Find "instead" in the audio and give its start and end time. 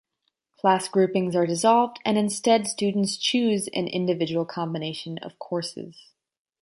2.17-2.65